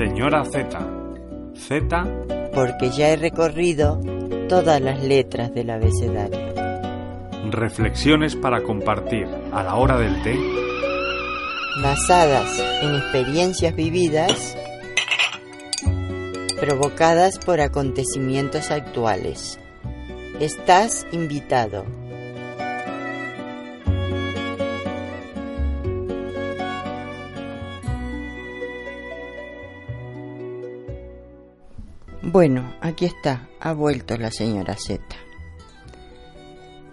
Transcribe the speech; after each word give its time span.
Señora 0.00 0.46
Z. 0.46 0.78
Z. 1.54 2.06
Porque 2.54 2.88
ya 2.88 3.10
he 3.10 3.16
recorrido 3.16 4.00
todas 4.48 4.80
las 4.80 5.04
letras 5.04 5.52
del 5.52 5.68
abecedario. 5.68 6.40
Reflexiones 7.50 8.34
para 8.34 8.62
compartir 8.62 9.28
a 9.52 9.62
la 9.62 9.74
hora 9.74 9.98
del 9.98 10.22
té. 10.22 10.38
Basadas 11.82 12.48
en 12.80 12.94
experiencias 12.94 13.76
vividas 13.76 14.56
provocadas 16.58 17.38
por 17.38 17.60
acontecimientos 17.60 18.70
actuales. 18.70 19.60
Estás 20.40 21.06
invitado. 21.12 21.84
Bueno, 32.32 32.72
aquí 32.80 33.06
está, 33.06 33.48
ha 33.58 33.72
vuelto 33.72 34.16
la 34.16 34.30
señora 34.30 34.76
Z. 34.76 35.02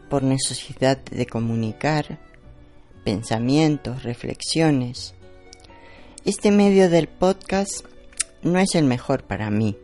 Por 0.09 0.23
necesidad 0.23 0.97
de 0.97 1.27
comunicar 1.27 2.17
pensamientos, 3.03 4.01
reflexiones. 4.01 5.13
Este 6.25 6.49
medio 6.49 6.89
del 6.89 7.07
podcast 7.07 7.85
no 8.41 8.57
es 8.57 8.73
el 8.73 8.85
mejor 8.85 9.25
para 9.25 9.51
mí. 9.51 9.77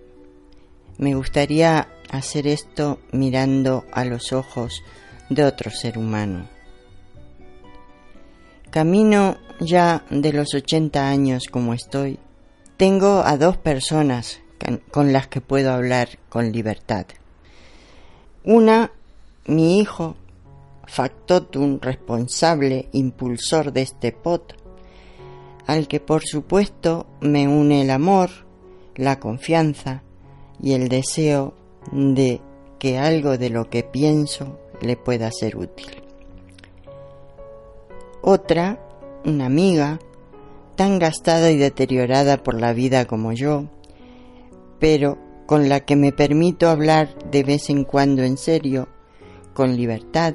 Me 0.97 1.13
gustaría 1.13 1.87
hacer 2.09 2.47
esto 2.47 2.99
mirando 3.11 3.85
a 3.91 4.05
los 4.05 4.33
ojos 4.33 4.81
de 5.29 5.43
otro 5.43 5.69
ser 5.69 5.99
humano. 5.99 6.49
Camino 8.71 9.37
ya 9.59 10.03
de 10.09 10.33
los 10.33 10.55
80 10.55 11.07
años 11.07 11.43
como 11.51 11.75
estoy. 11.75 12.17
Tengo 12.75 13.21
a 13.23 13.37
dos 13.37 13.57
personas 13.57 14.39
con 14.91 15.13
las 15.13 15.27
que 15.27 15.41
puedo 15.41 15.71
hablar 15.71 16.19
con 16.29 16.51
libertad. 16.51 17.05
Una, 18.43 18.91
mi 19.45 19.79
hijo, 19.79 20.15
factotum 20.85 21.79
responsable, 21.81 22.89
impulsor 22.91 23.73
de 23.73 23.81
este 23.81 24.11
pot, 24.11 24.55
al 25.65 25.87
que 25.87 25.99
por 25.99 26.23
supuesto 26.23 27.07
me 27.21 27.47
une 27.47 27.81
el 27.81 27.89
amor, 27.89 28.29
la 28.95 29.19
confianza 29.19 30.03
y 30.61 30.73
el 30.73 30.89
deseo 30.89 31.53
de 31.91 32.41
que 32.79 32.97
algo 32.97 33.37
de 33.37 33.49
lo 33.49 33.69
que 33.69 33.83
pienso 33.83 34.59
le 34.81 34.97
pueda 34.97 35.31
ser 35.31 35.57
útil. 35.57 36.03
Otra, 38.21 38.79
una 39.25 39.45
amiga, 39.45 39.99
tan 40.75 40.99
gastada 40.99 41.51
y 41.51 41.57
deteriorada 41.57 42.43
por 42.43 42.59
la 42.59 42.73
vida 42.73 43.05
como 43.05 43.33
yo, 43.33 43.65
pero 44.83 45.17
con 45.45 45.69
la 45.69 45.79
que 45.79 45.95
me 45.95 46.11
permito 46.11 46.67
hablar 46.67 47.17
de 47.31 47.43
vez 47.43 47.69
en 47.69 47.85
cuando 47.85 48.21
en 48.23 48.35
serio, 48.35 48.89
con 49.53 49.77
libertad, 49.77 50.33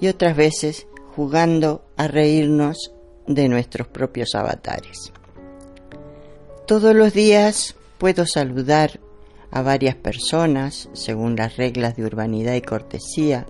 y 0.00 0.08
otras 0.08 0.36
veces 0.36 0.88
jugando 1.14 1.84
a 1.96 2.08
reírnos 2.08 2.92
de 3.28 3.48
nuestros 3.48 3.86
propios 3.86 4.34
avatares. 4.34 5.12
Todos 6.66 6.96
los 6.96 7.12
días 7.12 7.76
puedo 7.98 8.26
saludar 8.26 8.98
a 9.52 9.62
varias 9.62 9.94
personas 9.94 10.88
según 10.92 11.36
las 11.36 11.56
reglas 11.56 11.94
de 11.94 12.06
urbanidad 12.06 12.54
y 12.54 12.62
cortesía, 12.62 13.46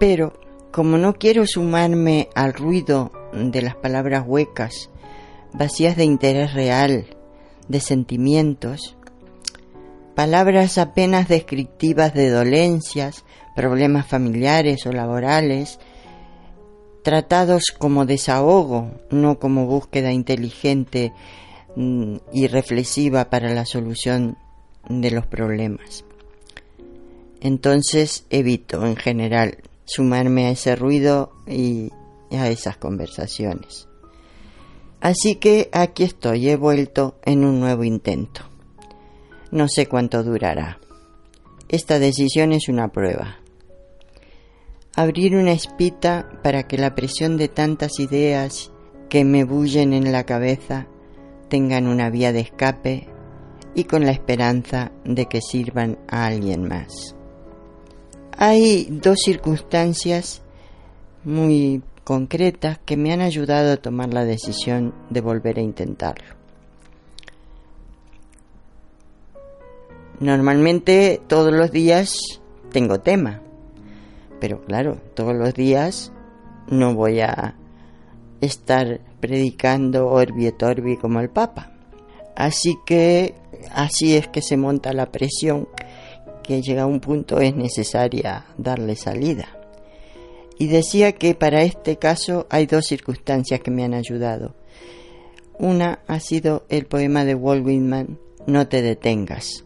pero 0.00 0.32
como 0.72 0.98
no 0.98 1.14
quiero 1.14 1.46
sumarme 1.46 2.28
al 2.34 2.54
ruido 2.54 3.12
de 3.32 3.62
las 3.62 3.76
palabras 3.76 4.24
huecas, 4.26 4.90
vacías 5.52 5.96
de 5.96 6.02
interés 6.02 6.54
real, 6.54 7.17
de 7.68 7.80
sentimientos, 7.80 8.96
palabras 10.14 10.78
apenas 10.78 11.28
descriptivas 11.28 12.14
de 12.14 12.30
dolencias, 12.30 13.24
problemas 13.54 14.06
familiares 14.06 14.86
o 14.86 14.92
laborales, 14.92 15.78
tratados 17.02 17.74
como 17.76 18.06
desahogo, 18.06 18.90
no 19.10 19.38
como 19.38 19.66
búsqueda 19.66 20.12
inteligente 20.12 21.12
mm, 21.76 22.16
y 22.32 22.46
reflexiva 22.48 23.30
para 23.30 23.54
la 23.54 23.64
solución 23.64 24.36
de 24.88 25.10
los 25.10 25.26
problemas. 25.26 26.04
Entonces 27.40 28.26
evito 28.30 28.84
en 28.86 28.96
general 28.96 29.58
sumarme 29.84 30.46
a 30.46 30.50
ese 30.50 30.76
ruido 30.76 31.32
y 31.46 31.90
a 32.30 32.48
esas 32.48 32.76
conversaciones. 32.76 33.87
Así 35.00 35.36
que 35.36 35.68
aquí 35.72 36.04
estoy, 36.04 36.48
he 36.48 36.56
vuelto 36.56 37.16
en 37.24 37.44
un 37.44 37.60
nuevo 37.60 37.84
intento. 37.84 38.42
No 39.50 39.68
sé 39.68 39.86
cuánto 39.86 40.22
durará. 40.22 40.78
Esta 41.68 41.98
decisión 41.98 42.52
es 42.52 42.68
una 42.68 42.88
prueba. 42.88 43.38
Abrir 44.96 45.36
una 45.36 45.52
espita 45.52 46.28
para 46.42 46.64
que 46.64 46.78
la 46.78 46.94
presión 46.94 47.36
de 47.36 47.48
tantas 47.48 48.00
ideas 48.00 48.72
que 49.08 49.24
me 49.24 49.44
bullen 49.44 49.92
en 49.92 50.10
la 50.10 50.24
cabeza 50.24 50.88
tengan 51.48 51.86
una 51.86 52.10
vía 52.10 52.32
de 52.32 52.40
escape 52.40 53.06
y 53.74 53.84
con 53.84 54.04
la 54.04 54.12
esperanza 54.12 54.92
de 55.04 55.26
que 55.26 55.40
sirvan 55.40 55.98
a 56.08 56.26
alguien 56.26 56.66
más. 56.66 57.14
Hay 58.36 58.88
dos 58.90 59.18
circunstancias 59.24 60.42
muy 61.24 61.82
concretas 62.08 62.78
que 62.86 62.96
me 62.96 63.12
han 63.12 63.20
ayudado 63.20 63.70
a 63.70 63.76
tomar 63.76 64.14
la 64.14 64.24
decisión 64.24 64.94
de 65.10 65.20
volver 65.20 65.58
a 65.58 65.60
intentarlo. 65.60 66.36
Normalmente 70.18 71.20
todos 71.26 71.52
los 71.52 71.70
días 71.70 72.16
tengo 72.72 73.00
tema, 73.00 73.42
pero 74.40 74.64
claro, 74.64 74.96
todos 75.12 75.34
los 75.34 75.52
días 75.52 76.10
no 76.70 76.94
voy 76.94 77.20
a 77.20 77.56
estar 78.40 79.02
predicando 79.20 80.08
orbi 80.08 80.46
et 80.46 80.62
orbi 80.62 80.96
como 80.96 81.20
el 81.20 81.28
Papa. 81.28 81.72
Así 82.34 82.78
que 82.86 83.34
así 83.70 84.16
es 84.16 84.28
que 84.28 84.40
se 84.40 84.56
monta 84.56 84.94
la 84.94 85.12
presión 85.12 85.68
que 86.42 86.62
llega 86.62 86.84
a 86.84 86.86
un 86.86 87.00
punto 87.00 87.38
es 87.38 87.54
necesaria 87.54 88.46
darle 88.56 88.96
salida 88.96 89.57
y 90.58 90.66
decía 90.66 91.12
que 91.12 91.34
para 91.34 91.62
este 91.62 91.96
caso 91.96 92.46
hay 92.50 92.66
dos 92.66 92.86
circunstancias 92.86 93.60
que 93.60 93.70
me 93.70 93.84
han 93.84 93.94
ayudado. 93.94 94.54
Una 95.58 96.00
ha 96.06 96.20
sido 96.20 96.64
el 96.68 96.86
poema 96.86 97.24
de 97.24 97.34
Walt 97.34 97.64
Whitman, 97.64 98.18
No 98.46 98.66
te 98.68 98.82
detengas. 98.82 99.64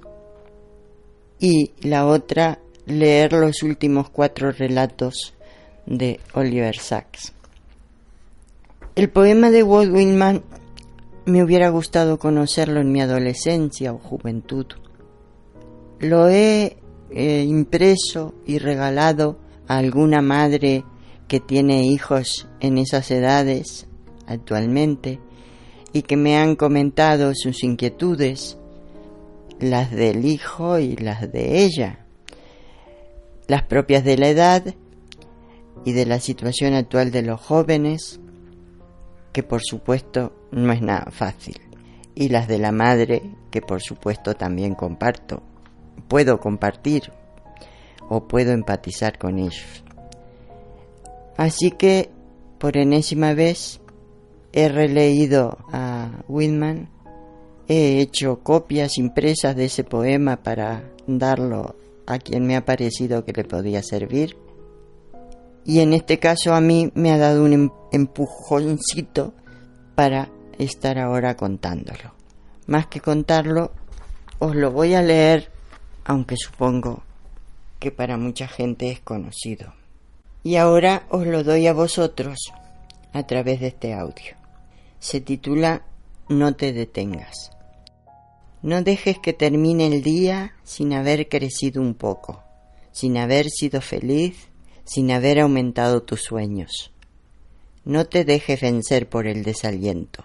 Y 1.39 1.73
la 1.81 2.07
otra, 2.07 2.61
leer 2.87 3.33
los 3.33 3.63
últimos 3.63 4.11
cuatro 4.11 4.53
relatos 4.53 5.35
de 5.87 6.21
Oliver 6.35 6.77
Sacks. 6.77 7.33
El 8.95 9.09
poema 9.09 9.51
de 9.51 9.63
Walt 9.63 9.93
Whitman 9.93 10.43
me 11.25 11.43
hubiera 11.43 11.71
gustado 11.71 12.19
conocerlo 12.19 12.81
en 12.81 12.93
mi 12.93 13.01
adolescencia 13.01 13.93
o 13.93 13.99
juventud. 13.99 14.67
Lo 16.01 16.29
he 16.29 16.77
eh, 17.11 17.45
impreso 17.47 18.35
y 18.47 18.59
regalado 18.59 19.39
alguna 19.77 20.23
madre 20.23 20.85
que 21.29 21.41
tiene 21.41 21.87
hijos 21.87 22.49
en 22.61 22.79
esas 22.79 23.11
edades 23.11 23.89
actualmente 24.27 25.21
y 25.93 26.03
que 26.03 26.17
me 26.17 26.37
han 26.37 26.57
comentado 26.57 27.33
sus 27.35 27.63
inquietudes, 27.65 28.59
las 29.61 29.91
del 29.91 30.25
hijo 30.25 30.79
y 30.79 30.97
las 30.97 31.33
de 31.33 31.65
ella, 31.65 32.07
las 33.47 33.63
propias 33.63 34.05
de 34.05 34.17
la 34.17 34.29
edad 34.29 34.75
y 35.85 35.93
de 35.93 36.07
la 36.07 36.21
situación 36.21 36.75
actual 36.75 37.11
de 37.11 37.23
los 37.23 37.41
jóvenes, 37.41 38.21
que 39.33 39.43
por 39.43 39.63
supuesto 39.63 40.33
no 40.51 40.73
es 40.73 40.83
nada 40.83 41.11
fácil, 41.11 41.61
y 42.15 42.29
las 42.29 42.49
de 42.49 42.59
la 42.59 42.73
madre, 42.73 43.23
que 43.51 43.61
por 43.61 43.81
supuesto 43.81 44.35
también 44.35 44.75
comparto, 44.75 45.43
puedo 46.09 46.39
compartir 46.41 47.11
o 48.13 48.29
puedo 48.29 48.53
empatizar 48.53 49.19
con 49.19 49.39
ellos. 49.39 49.83
Así 51.39 51.71
que, 51.71 52.11
por 52.59 52.77
enésima 52.77 53.33
vez, 53.33 53.81
he 54.53 54.69
releído 54.69 55.59
a 55.73 56.23
Whitman, 56.29 56.91
he 57.69 58.01
hecho 58.01 58.41
copias 58.43 58.99
impresas 58.99 59.57
de 59.57 59.65
ese 59.65 59.83
poema 59.83 60.43
para 60.43 60.91
darlo 61.07 61.75
a 62.07 62.19
quien 62.19 62.47
me 62.47 62.55
ha 62.55 62.67
parecido 62.67 63.25
que 63.25 63.33
le 63.33 63.45
podía 63.45 63.83
servir. 63.83 64.37
Y 65.65 65.81
en 65.81 65.95
este 65.95 66.19
caso 66.19 66.55
a 66.55 66.61
mí 66.61 66.93
me 66.95 67.13
ha 67.13 67.19
dado 67.19 67.45
un 67.45 67.53
em-, 67.55 67.71
empujoncito 67.93 69.33
para 69.95 70.29
estar 70.59 70.99
ahora 70.99 71.35
contándolo. 71.37 72.13
Más 72.67 72.89
que 72.89 73.01
contarlo, 73.01 73.73
os 74.39 74.55
lo 74.55 74.71
voy 74.71 74.93
a 74.95 75.03
leer, 75.03 75.51
aunque 76.05 76.37
supongo 76.37 77.05
que 77.83 77.91
para 77.91 78.17
mucha 78.17 78.47
gente 78.47 78.93
es 78.93 79.01
conocido. 79.01 79.75
Y 80.45 80.55
ahora 80.55 81.05
os 81.11 81.27
lo 81.27 81.43
doy 81.43 81.67
a 81.67 81.73
vosotros 81.73 82.39
a 83.13 83.27
través 83.27 83.59
de 83.59 83.67
este 83.67 83.93
audio. 83.93 84.37
Se 85.01 85.21
titula 85.21 85.83
no 86.29 86.55
te 86.55 86.73
detengas. 86.73 87.51
No 88.63 88.83
dejes 88.83 89.19
que 89.19 89.33
termine 89.33 89.89
el 89.89 90.05
día 90.05 90.55
sin 90.63 90.93
haber 90.93 91.29
crecido 91.29 91.83
un 91.83 91.95
poco, 91.95 92.45
sin 92.93 93.19
haber 93.19 93.51
sido 93.51 93.81
feliz, 93.81 94.37
sin 94.85 95.11
haber 95.11 95.41
aumentado 95.41 96.05
tus 96.05 96.23
sueños. 96.23 96.93
No 97.85 98.05
te 98.05 98.25
dejes 98.25 98.61
vencer 98.61 99.09
por 99.09 99.27
el 99.27 99.43
desaliento. 99.43 100.25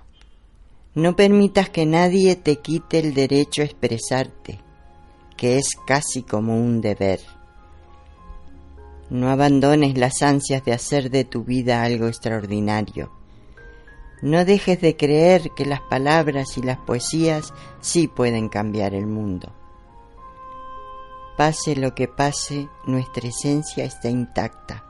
No 0.93 1.15
permitas 1.15 1.71
que 1.71 1.87
nadie 1.87 2.35
te 2.35 2.57
quite 2.57 2.99
el 2.99 3.15
derecho 3.15 3.63
a 3.63 3.65
expresarte, 3.65 4.59
que 5.35 5.57
es 5.57 5.69
casi 5.87 6.21
como 6.21 6.55
un 6.55 6.81
deber. 6.81 7.36
No 9.09 9.29
abandones 9.29 9.97
las 9.97 10.21
ansias 10.21 10.65
de 10.65 10.73
hacer 10.73 11.09
de 11.09 11.23
tu 11.23 11.43
vida 11.43 11.83
algo 11.83 12.07
extraordinario. 12.07 13.11
No 14.21 14.43
dejes 14.45 14.81
de 14.81 14.97
creer 14.97 15.51
que 15.55 15.65
las 15.65 15.81
palabras 15.81 16.57
y 16.57 16.61
las 16.61 16.77
poesías 16.77 17.53
sí 17.79 18.07
pueden 18.07 18.49
cambiar 18.49 18.93
el 18.93 19.07
mundo. 19.07 19.53
Pase 21.37 21.75
lo 21.75 21.93
que 21.93 22.07
pase, 22.07 22.67
nuestra 22.85 23.27
esencia 23.27 23.85
está 23.85 24.09
intacta. 24.09 24.83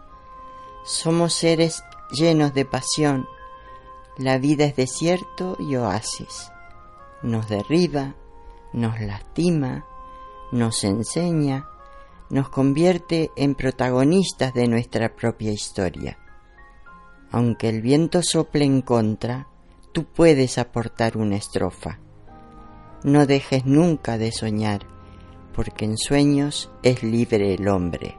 Somos 0.85 1.33
seres 1.33 1.83
llenos 2.09 2.53
de 2.53 2.63
pasión. 2.63 3.27
La 4.17 4.37
vida 4.37 4.63
es 4.63 4.75
desierto 4.77 5.57
y 5.59 5.75
oasis. 5.75 6.49
Nos 7.21 7.49
derriba, 7.49 8.15
nos 8.71 8.99
lastima, 9.01 9.85
nos 10.53 10.85
enseña, 10.85 11.67
nos 12.29 12.49
convierte 12.49 13.31
en 13.35 13.55
protagonistas 13.55 14.53
de 14.53 14.67
nuestra 14.67 15.15
propia 15.15 15.51
historia. 15.51 16.17
Aunque 17.31 17.69
el 17.69 17.81
viento 17.81 18.21
sople 18.21 18.65
en 18.65 18.81
contra, 18.81 19.47
tú 19.93 20.05
puedes 20.05 20.57
aportar 20.57 21.17
una 21.17 21.35
estrofa. 21.35 21.99
No 23.03 23.25
dejes 23.25 23.65
nunca 23.65 24.17
de 24.17 24.31
soñar, 24.31 24.87
porque 25.53 25.85
en 25.85 25.97
sueños 25.97 26.71
es 26.83 27.03
libre 27.03 27.53
el 27.53 27.67
hombre. 27.67 28.17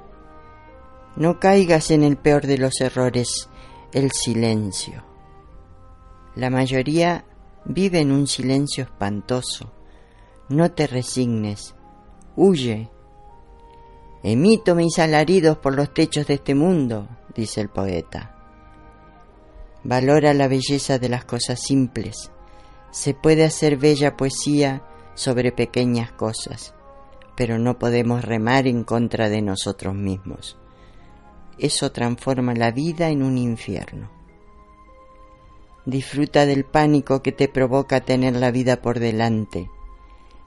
No 1.16 1.40
caigas 1.40 1.90
en 1.90 2.02
el 2.02 2.16
peor 2.16 2.46
de 2.46 2.58
los 2.58 2.80
errores, 2.80 3.48
el 3.92 4.12
silencio. 4.12 5.04
La 6.34 6.50
mayoría 6.50 7.24
vive 7.64 8.00
en 8.00 8.12
un 8.12 8.26
silencio 8.26 8.84
espantoso. 8.84 9.72
No 10.48 10.70
te 10.72 10.86
resignes, 10.86 11.74
huye. 12.36 12.90
Emito 14.22 14.74
mis 14.74 14.98
alaridos 14.98 15.58
por 15.58 15.76
los 15.76 15.94
techos 15.94 16.26
de 16.26 16.34
este 16.34 16.54
mundo, 16.56 17.08
dice 17.36 17.60
el 17.60 17.68
poeta. 17.68 18.34
Valora 19.84 20.34
la 20.34 20.48
belleza 20.48 20.98
de 20.98 21.08
las 21.08 21.24
cosas 21.24 21.60
simples. 21.60 22.32
Se 22.90 23.14
puede 23.14 23.44
hacer 23.44 23.76
bella 23.76 24.16
poesía 24.16 24.82
sobre 25.14 25.52
pequeñas 25.52 26.10
cosas, 26.10 26.74
pero 27.36 27.58
no 27.58 27.78
podemos 27.78 28.24
remar 28.24 28.66
en 28.66 28.82
contra 28.82 29.28
de 29.28 29.40
nosotros 29.40 29.94
mismos. 29.94 30.58
Eso 31.58 31.92
transforma 31.92 32.54
la 32.54 32.72
vida 32.72 33.10
en 33.10 33.22
un 33.22 33.38
infierno. 33.38 34.10
Disfruta 35.86 36.44
del 36.44 36.64
pánico 36.64 37.22
que 37.22 37.30
te 37.30 37.48
provoca 37.48 38.00
tener 38.00 38.34
la 38.34 38.50
vida 38.50 38.82
por 38.82 38.98
delante. 38.98 39.70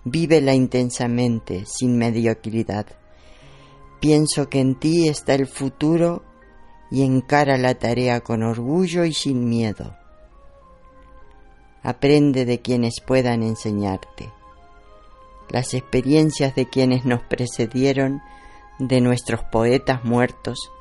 Vívela 0.04 0.54
intensamente, 0.54 1.64
sin 1.66 1.98
mediocridad. 1.98 3.01
Pienso 4.02 4.50
que 4.50 4.60
en 4.60 4.74
ti 4.74 5.08
está 5.08 5.36
el 5.36 5.46
futuro 5.46 6.24
y 6.90 7.04
encara 7.04 7.56
la 7.58 7.76
tarea 7.76 8.22
con 8.22 8.42
orgullo 8.42 9.06
y 9.06 9.14
sin 9.14 9.48
miedo. 9.48 9.96
Aprende 11.84 12.46
de 12.46 12.62
quienes 12.62 13.00
puedan 13.00 13.44
enseñarte. 13.44 14.32
Las 15.50 15.76
experiencias 15.76 16.56
de 16.56 16.68
quienes 16.68 17.06
nos 17.06 17.22
precedieron, 17.22 18.24
de 18.80 19.02
nuestros 19.02 19.44
poetas 19.44 20.04
muertos, 20.04 20.72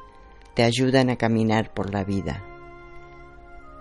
te 0.54 0.62
ayudan 0.62 1.10
a 1.10 1.16
caminar 1.16 1.74
por 1.74 1.92
la 1.92 2.04
vida. 2.04 2.42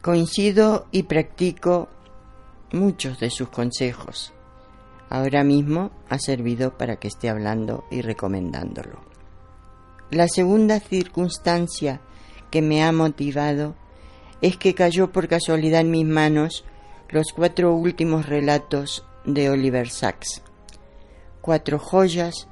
Coincido 0.00 0.86
y 0.90 1.02
practico 1.02 1.90
muchos 2.72 3.20
de 3.20 3.28
sus 3.28 3.50
consejos. 3.50 4.32
Ahora 5.10 5.44
mismo 5.44 5.90
ha 6.08 6.18
servido 6.18 6.78
para 6.78 6.96
que 6.96 7.08
esté 7.08 7.28
hablando 7.28 7.84
y 7.90 8.00
recomendándolo. 8.00 9.00
La 10.10 10.26
segunda 10.28 10.80
circunstancia 10.80 12.00
que 12.50 12.62
me 12.62 12.82
ha 12.82 12.92
motivado 12.92 13.74
es 14.40 14.56
que 14.56 14.74
cayó 14.74 15.12
por 15.12 15.28
casualidad 15.28 15.82
en 15.82 15.90
mis 15.90 16.06
manos 16.06 16.64
los 17.10 17.34
cuatro 17.34 17.74
últimos 17.74 18.24
relatos 18.26 19.04
de 19.24 19.50
Oliver 19.50 19.90
Sacks. 19.90 20.42
Cuatro 21.40 21.78
joyas 21.78 22.48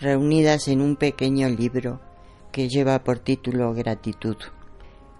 reunidas 0.00 0.66
en 0.66 0.80
un 0.80 0.96
pequeño 0.96 1.48
libro 1.48 2.00
que 2.50 2.68
lleva 2.68 3.02
por 3.04 3.20
título 3.20 3.72
Gratitud, 3.72 4.36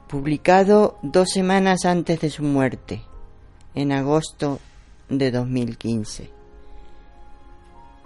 publicado 0.09 0.99
dos 1.03 1.31
semanas 1.31 1.85
antes 1.85 2.21
de 2.21 2.31
su 2.31 2.43
muerte, 2.43 3.03
en 3.75 3.93
agosto 3.93 4.59
de 5.09 5.31
2015. 5.31 6.31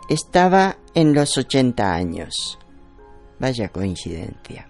Estaba 0.08 0.76
en 0.94 1.14
los 1.14 1.36
80 1.36 1.94
años. 1.94 2.58
Vaya 3.40 3.70
coincidencia. 3.70 4.68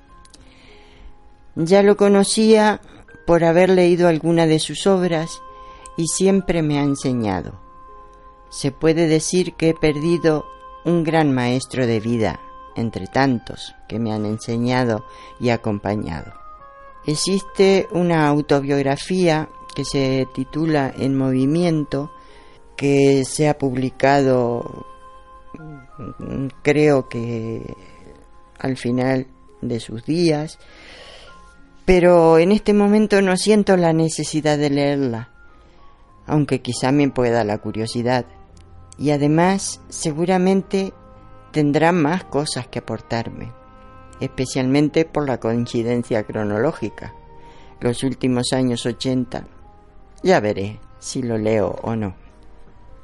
Ya 1.57 1.83
lo 1.83 1.97
conocía 1.97 2.81
por 3.27 3.45
haber 3.45 3.71
leído 3.71 4.09
alguna 4.09 4.47
de 4.47 4.61
sus 4.61 4.87
obras 4.87 5.41
y 5.97 6.07
siempre 6.07 6.63
me 6.63 6.79
ha 6.79 6.83
enseñado. 6.83 7.66
Se 8.49 8.73
puede 8.73 9.07
decir 9.07 9.55
que 9.55 9.71
he 9.71 9.75
perdido 9.75 10.47
un 10.85 11.05
gran 11.05 11.33
maestro 11.33 11.87
de 11.87 12.01
vida 12.01 12.41
entre 12.77 13.07
tantos 13.07 13.75
que 13.89 13.99
me 13.99 14.13
han 14.13 14.27
enseñado 14.27 15.05
y 15.41 15.51
acompañado. 15.51 16.33
Existe 17.07 17.89
una 17.93 18.27
autobiografía 18.29 19.49
que 19.75 19.85
se 19.85 20.27
titula 20.35 20.93
En 20.97 21.17
movimiento, 21.17 22.11
que 22.77 23.25
se 23.25 23.49
ha 23.49 23.59
publicado 23.59 24.87
creo 26.63 27.09
que 27.09 27.63
al 28.59 28.77
final 28.77 29.27
de 29.61 29.81
sus 29.81 30.05
días, 30.05 30.59
pero 31.85 32.39
en 32.39 32.53
este 32.53 32.75
momento 32.75 33.23
no 33.23 33.37
siento 33.37 33.77
la 33.77 33.93
necesidad 33.93 34.59
de 34.59 34.71
leerla, 34.71 35.31
aunque 36.27 36.61
quizá 36.61 36.93
me 36.93 37.09
pueda 37.09 37.45
la 37.45 37.59
curiosidad 37.59 38.27
y 38.99 39.11
además 39.11 39.81
seguramente 39.89 40.93
tendrá 41.53 41.93
más 41.93 42.25
cosas 42.25 42.67
que 42.67 42.81
aportarme, 42.81 43.53
especialmente 44.21 45.05
por 45.05 45.27
la 45.27 45.39
coincidencia 45.39 46.23
cronológica. 46.25 47.15
Los 47.81 48.03
últimos 48.03 48.53
años 48.53 48.87
80, 48.87 49.47
ya 50.23 50.41
veré 50.41 50.81
si 50.99 51.23
lo 51.23 51.39
leo 51.39 51.77
o 51.83 51.95
no. 51.95 52.15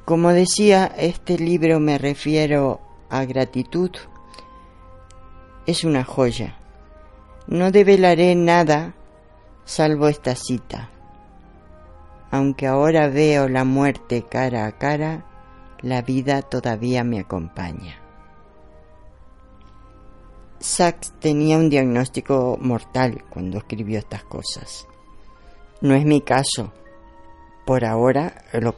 Como 0.05 0.33
decía, 0.33 0.91
este 0.97 1.37
libro 1.37 1.79
me 1.79 1.97
refiero 1.97 2.81
a 3.09 3.23
gratitud. 3.25 3.91
Es 5.65 5.83
una 5.83 6.03
joya. 6.03 6.57
No 7.47 7.71
develaré 7.71 8.35
nada 8.35 8.95
salvo 9.63 10.07
esta 10.07 10.35
cita. 10.35 10.89
Aunque 12.33 12.65
ahora 12.65 13.09
veo 13.09 13.47
la 13.47 13.63
muerte 13.63 14.23
cara 14.23 14.65
a 14.65 14.71
cara, 14.71 15.23
la 15.81 16.01
vida 16.01 16.41
todavía 16.41 17.03
me 17.03 17.19
acompaña. 17.19 18.01
Sachs 20.57 21.13
tenía 21.19 21.59
un 21.59 21.69
diagnóstico 21.69 22.57
mortal 22.59 23.23
cuando 23.29 23.59
escribió 23.59 23.99
estas 23.99 24.23
cosas. 24.23 24.87
No 25.79 25.93
es 25.93 26.05
mi 26.05 26.21
caso. 26.21 26.73
Por 27.67 27.85
ahora 27.85 28.43
lo, 28.53 28.75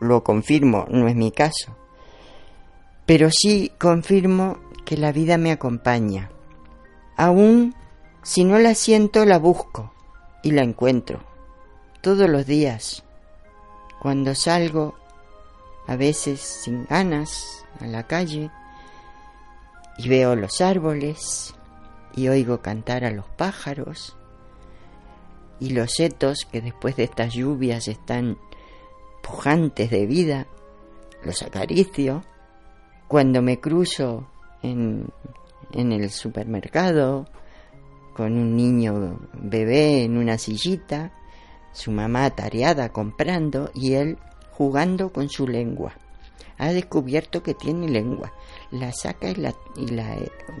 lo, 0.00 0.24
confirmo, 0.24 0.86
no 0.88 1.08
es 1.08 1.14
mi 1.14 1.30
caso. 1.30 1.76
Pero 3.04 3.28
sí 3.30 3.70
confirmo 3.78 4.56
que 4.86 4.96
la 4.96 5.12
vida 5.12 5.36
me 5.36 5.52
acompaña. 5.52 6.30
Aún 7.18 7.74
si 8.22 8.44
no 8.44 8.58
la 8.58 8.74
siento, 8.74 9.26
la 9.26 9.38
busco 9.38 9.92
y 10.42 10.52
la 10.52 10.62
encuentro. 10.62 11.31
Todos 12.02 12.28
los 12.28 12.46
días. 12.46 13.04
Cuando 14.00 14.34
salgo 14.34 14.96
a 15.86 15.94
veces 15.94 16.40
sin 16.40 16.84
ganas, 16.86 17.64
a 17.78 17.86
la 17.86 18.08
calle, 18.08 18.50
y 19.98 20.08
veo 20.08 20.34
los 20.34 20.60
árboles, 20.60 21.54
y 22.16 22.26
oigo 22.26 22.60
cantar 22.60 23.04
a 23.04 23.12
los 23.12 23.26
pájaros, 23.26 24.16
y 25.60 25.70
los 25.70 25.92
setos 25.92 26.44
que 26.44 26.60
después 26.60 26.96
de 26.96 27.04
estas 27.04 27.34
lluvias 27.34 27.86
están 27.86 28.36
pujantes 29.22 29.88
de 29.88 30.04
vida, 30.04 30.48
los 31.22 31.40
acaricio. 31.42 32.24
Cuando 33.06 33.42
me 33.42 33.60
cruzo 33.60 34.26
en, 34.64 35.06
en 35.72 35.92
el 35.92 36.10
supermercado 36.10 37.28
con 38.12 38.32
un 38.36 38.56
niño 38.56 39.20
bebé 39.34 40.02
en 40.02 40.16
una 40.16 40.36
sillita, 40.36 41.12
su 41.72 41.90
mamá 41.90 42.30
tareada 42.30 42.90
comprando 42.90 43.70
y 43.74 43.94
él 43.94 44.18
jugando 44.52 45.12
con 45.12 45.28
su 45.28 45.46
lengua. 45.46 45.92
Ha 46.58 46.72
descubierto 46.72 47.42
que 47.42 47.54
tiene 47.54 47.88
lengua. 47.88 48.32
La 48.70 48.92
saca 48.92 49.30
y 49.30 49.34
la, 49.34 49.54
la 49.76 50.16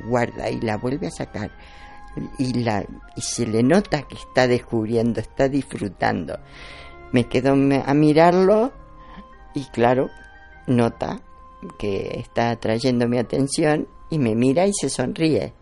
guarda 0.06 0.50
y 0.50 0.60
la 0.60 0.76
vuelve 0.76 1.06
a 1.06 1.10
sacar. 1.10 1.50
Y, 2.38 2.54
la, 2.54 2.84
y 3.16 3.20
se 3.20 3.46
le 3.46 3.62
nota 3.62 4.02
que 4.02 4.16
está 4.16 4.46
descubriendo, 4.46 5.20
está 5.20 5.48
disfrutando. 5.48 6.38
Me 7.12 7.28
quedo 7.28 7.52
a 7.52 7.94
mirarlo 7.94 8.72
y 9.54 9.64
claro, 9.66 10.10
nota 10.66 11.20
que 11.78 12.18
está 12.18 12.50
atrayendo 12.50 13.06
mi 13.08 13.18
atención 13.18 13.86
y 14.10 14.18
me 14.18 14.34
mira 14.34 14.66
y 14.66 14.72
se 14.72 14.88
sonríe. 14.88 15.52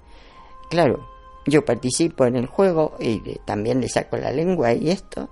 Claro, 0.71 1.09
yo 1.47 1.64
participo 1.64 2.25
en 2.26 2.37
el 2.37 2.47
juego 2.47 2.97
y 2.99 3.19
también 3.45 3.80
le 3.80 3.88
saco 3.88 4.16
la 4.16 4.30
lengua 4.30 4.73
y 4.73 4.90
esto. 4.90 5.28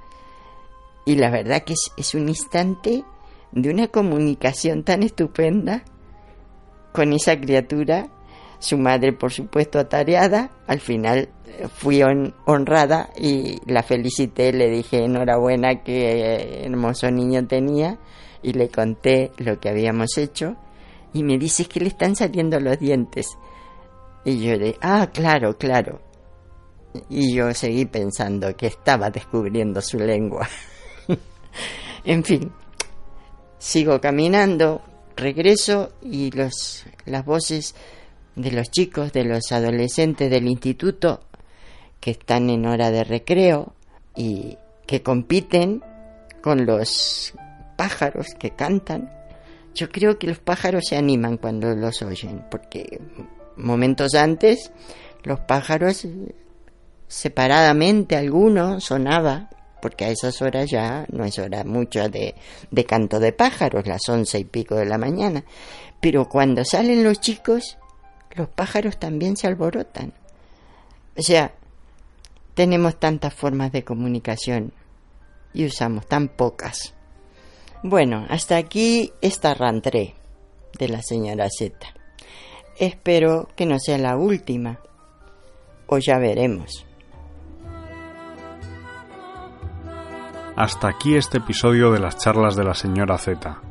Y 1.08 1.14
la 1.14 1.30
verdad 1.30 1.62
que 1.62 1.72
es, 1.96 2.14
un 2.14 2.28
instante 2.28 3.02
de 3.52 3.70
una 3.70 3.88
comunicación 3.88 4.84
tan 4.84 5.02
estupenda 5.02 5.82
con 6.92 7.14
esa 7.14 7.40
criatura, 7.40 8.10
su 8.58 8.76
madre 8.76 9.14
por 9.14 9.32
supuesto 9.32 9.78
atareada, 9.78 10.50
al 10.66 10.80
final 10.80 11.30
eh, 11.46 11.66
fui 11.74 12.02
honrada 12.02 13.08
y 13.18 13.56
la 13.64 13.82
felicité, 13.82 14.52
le 14.52 14.68
dije 14.68 15.02
enhorabuena 15.02 15.82
que 15.82 16.66
hermoso 16.66 17.10
niño 17.10 17.46
tenía 17.46 17.98
y 18.42 18.52
le 18.52 18.68
conté 18.68 19.32
lo 19.38 19.58
que 19.58 19.70
habíamos 19.70 20.18
hecho 20.18 20.56
y 21.14 21.22
me 21.22 21.38
dice 21.38 21.64
que 21.64 21.80
le 21.80 21.88
están 21.88 22.16
saliendo 22.16 22.60
los 22.60 22.78
dientes. 22.78 23.28
Y 24.26 24.40
yo 24.40 24.56
le, 24.56 24.76
ah, 24.82 25.08
claro, 25.10 25.56
claro. 25.56 26.02
Y 27.08 27.34
yo 27.34 27.54
seguí 27.54 27.86
pensando 27.86 28.54
que 28.54 28.66
estaba 28.66 29.08
descubriendo 29.08 29.80
su 29.80 29.98
lengua. 29.98 30.46
en 32.04 32.24
fin, 32.24 32.52
sigo 33.58 34.00
caminando, 34.00 34.82
regreso 35.16 35.92
y 36.02 36.30
los, 36.30 36.86
las 37.04 37.24
voces 37.24 37.74
de 38.36 38.52
los 38.52 38.70
chicos, 38.70 39.12
de 39.12 39.24
los 39.24 39.50
adolescentes 39.52 40.30
del 40.30 40.46
instituto 40.48 41.20
que 42.00 42.12
están 42.12 42.50
en 42.50 42.66
hora 42.66 42.90
de 42.90 43.04
recreo 43.04 43.74
y 44.14 44.56
que 44.86 45.02
compiten 45.02 45.82
con 46.40 46.64
los 46.66 47.34
pájaros 47.76 48.28
que 48.38 48.50
cantan. 48.50 49.12
Yo 49.74 49.90
creo 49.90 50.18
que 50.18 50.28
los 50.28 50.38
pájaros 50.38 50.84
se 50.88 50.96
animan 50.96 51.36
cuando 51.36 51.74
los 51.74 52.02
oyen, 52.02 52.44
porque 52.50 53.00
momentos 53.56 54.14
antes 54.14 54.72
los 55.24 55.40
pájaros 55.40 56.06
separadamente 57.08 58.16
alguno 58.16 58.80
sonaba, 58.80 59.50
porque 59.80 60.04
a 60.04 60.11
esas 60.11 60.40
horas 60.42 60.70
ya 60.70 61.06
no 61.11 61.25
es 61.25 61.38
hora 61.38 61.64
mucho 61.64 62.08
de, 62.08 62.35
de 62.70 62.85
canto 62.85 63.20
de 63.20 63.32
pájaros, 63.32 63.87
las 63.87 64.08
once 64.08 64.38
y 64.38 64.44
pico 64.44 64.75
de 64.75 64.87
la 64.87 64.99
mañana, 64.99 65.44
pero 66.00 66.28
cuando 66.28 66.64
salen 66.64 67.04
los 67.04 67.20
chicos, 67.20 67.78
los 68.35 68.49
pájaros 68.49 68.99
también 68.99 69.37
se 69.37 69.47
alborotan. 69.47 70.12
O 71.16 71.23
sea, 71.23 71.52
tenemos 72.54 72.99
tantas 72.99 73.35
formas 73.35 73.73
de 73.73 73.85
comunicación 73.85 74.73
y 75.52 75.64
usamos 75.64 76.06
tan 76.06 76.28
pocas. 76.28 76.94
Bueno, 77.82 78.26
hasta 78.28 78.56
aquí 78.56 79.12
esta 79.20 79.54
rantré 79.54 80.14
de 80.78 80.88
la 80.88 81.02
señora 81.02 81.49
Z. 81.49 81.76
Espero 82.78 83.49
que 83.56 83.66
no 83.66 83.78
sea 83.78 83.99
la 83.99 84.16
última, 84.16 84.80
o 85.87 85.99
ya 85.99 86.18
veremos. 86.18 86.88
Hasta 90.58 90.88
aquí 90.88 91.14
este 91.14 91.38
episodio 91.38 91.92
de 91.92 92.00
las 92.00 92.18
charlas 92.18 92.56
de 92.56 92.64
la 92.64 92.74
señora 92.74 93.16
Z. 93.16 93.62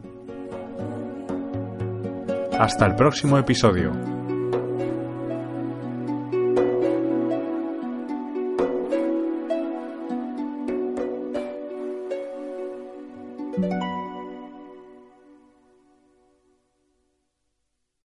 Hasta 2.58 2.84
el 2.84 2.94
próximo 2.96 3.38
episodio. 3.38 4.17